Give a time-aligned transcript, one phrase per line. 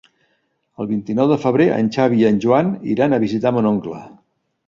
[0.83, 4.01] El vint-i-nou de febrer en Xavi i en Joan iran a visitar mon oncle.